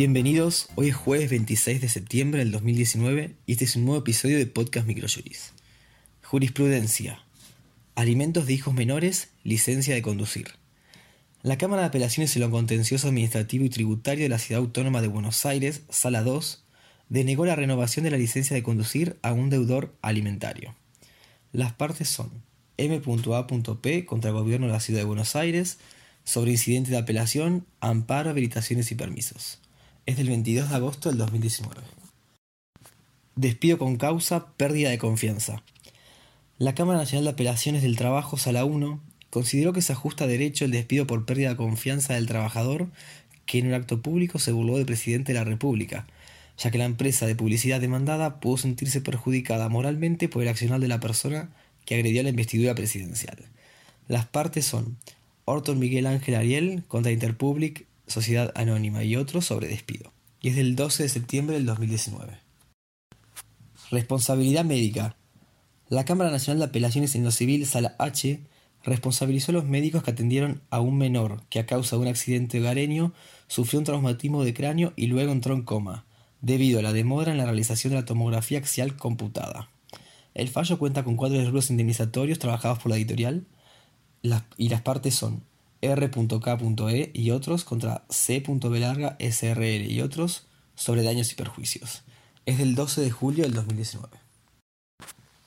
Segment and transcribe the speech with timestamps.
[0.00, 4.38] Bienvenidos, hoy es jueves 26 de septiembre del 2019 y este es un nuevo episodio
[4.38, 5.52] de Podcast Microjuris.
[6.22, 7.22] Jurisprudencia.
[7.96, 10.52] Alimentos de hijos menores, licencia de conducir.
[11.42, 15.08] La Cámara de Apelaciones en lo Contencioso Administrativo y Tributario de la Ciudad Autónoma de
[15.08, 16.64] Buenos Aires, Sala 2,
[17.10, 20.74] denegó la renovación de la licencia de conducir a un deudor alimentario.
[21.52, 22.30] Las partes son
[22.76, 24.04] M.A.P.
[24.06, 25.78] contra el Gobierno de la Ciudad de Buenos Aires
[26.24, 29.60] sobre incidente de apelación, amparo, habilitaciones y permisos
[30.10, 31.80] es del 22 de agosto del 2019.
[33.36, 35.62] Despido con causa pérdida de confianza.
[36.58, 40.72] La Cámara Nacional de Apelaciones del Trabajo, Sala 1, consideró que se ajusta derecho el
[40.72, 42.88] despido por pérdida de confianza del trabajador
[43.46, 46.06] que en un acto público se burló del presidente de la República,
[46.60, 50.88] ya que la empresa de publicidad demandada pudo sentirse perjudicada moralmente por el accionar de
[50.88, 51.50] la persona
[51.86, 53.46] que agredió la investidura presidencial.
[54.08, 54.98] Las partes son
[55.46, 60.12] Orton Miguel Ángel Ariel contra Interpublic Sociedad Anónima y otros sobre despido.
[60.42, 62.38] Y es del 12 de septiembre del 2019.
[63.90, 65.16] Responsabilidad médica.
[65.88, 68.40] La Cámara Nacional de Apelaciones en lo Civil, Sala H,
[68.84, 72.60] responsabilizó a los médicos que atendieron a un menor que a causa de un accidente
[72.60, 73.14] hogareño
[73.48, 76.04] sufrió un traumatismo de cráneo y luego entró en coma,
[76.40, 79.70] debido a la demora en la realización de la tomografía axial computada.
[80.34, 83.46] El fallo cuenta con cuatro rubros indemnizatorios trabajados por la editorial
[84.56, 85.42] y las partes son
[85.82, 92.02] R.K.E y otros contra C.B larga SRL y otros sobre daños y perjuicios.
[92.46, 94.08] Es del 12 de julio del 2019.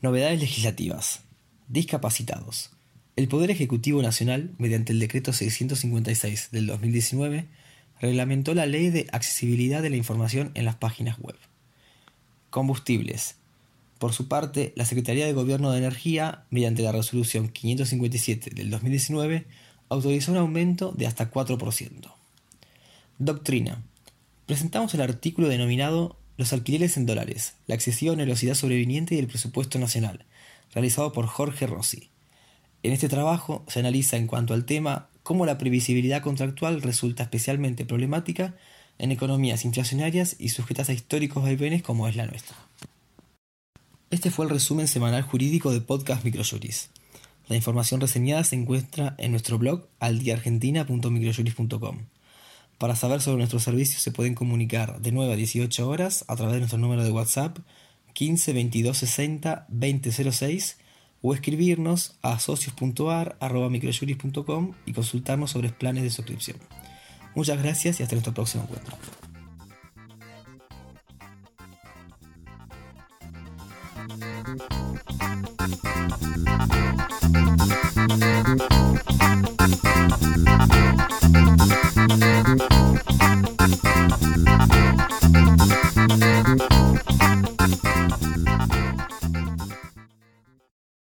[0.00, 1.22] Novedades legislativas.
[1.68, 2.70] Discapacitados.
[3.16, 7.48] El Poder Ejecutivo Nacional, mediante el Decreto 656 del 2019,
[8.00, 11.36] reglamentó la Ley de Accesibilidad de la Información en las páginas web.
[12.50, 13.36] Combustibles.
[13.98, 19.46] Por su parte, la Secretaría de Gobierno de Energía, mediante la Resolución 557 del 2019,
[19.88, 22.12] autorizó un aumento de hasta 4%.
[23.18, 23.82] Doctrina.
[24.46, 29.78] Presentamos el artículo denominado Los alquileres en dólares, la excesiva onerosidad sobreviniente y el presupuesto
[29.78, 30.24] nacional,
[30.74, 32.10] realizado por Jorge Rossi.
[32.82, 37.84] En este trabajo se analiza en cuanto al tema cómo la previsibilidad contractual resulta especialmente
[37.84, 38.54] problemática
[38.98, 42.54] en economías inflacionarias y sujetas a históricos vaivenes como es la nuestra.
[44.10, 46.90] Este fue el resumen semanal jurídico de Podcast Microjuris.
[47.48, 51.98] La información reseñada se encuentra en nuestro blog aldiargentina.microjuris.com.
[52.78, 56.54] Para saber sobre nuestros servicios se pueden comunicar de 9 a 18 horas a través
[56.54, 57.58] de nuestro número de WhatsApp
[58.12, 60.76] 15 22 60 2006
[61.26, 66.58] o escribirnos a socios.ar.microjuris.com y consultarnos sobre planes de suscripción.
[67.34, 68.94] Muchas gracias y hasta nuestro próximo encuentro.